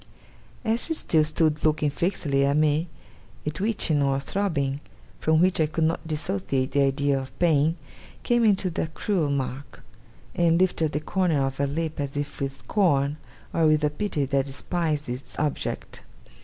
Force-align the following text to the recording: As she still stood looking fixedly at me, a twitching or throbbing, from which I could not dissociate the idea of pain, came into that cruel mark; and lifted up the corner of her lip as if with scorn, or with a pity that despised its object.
As 0.65 0.83
she 0.85 0.95
still 0.95 1.23
stood 1.23 1.63
looking 1.63 1.91
fixedly 1.91 2.43
at 2.43 2.57
me, 2.57 2.87
a 3.45 3.51
twitching 3.51 4.01
or 4.01 4.19
throbbing, 4.19 4.79
from 5.19 5.39
which 5.39 5.61
I 5.61 5.67
could 5.67 5.83
not 5.83 6.07
dissociate 6.07 6.71
the 6.71 6.81
idea 6.81 7.19
of 7.19 7.37
pain, 7.37 7.77
came 8.23 8.43
into 8.43 8.71
that 8.71 8.95
cruel 8.95 9.29
mark; 9.29 9.83
and 10.33 10.59
lifted 10.59 10.85
up 10.85 10.91
the 10.93 11.01
corner 11.01 11.45
of 11.45 11.57
her 11.57 11.67
lip 11.67 11.99
as 11.99 12.17
if 12.17 12.41
with 12.41 12.57
scorn, 12.57 13.17
or 13.53 13.67
with 13.67 13.83
a 13.83 13.91
pity 13.91 14.25
that 14.25 14.47
despised 14.47 15.07
its 15.07 15.37
object. 15.37 16.01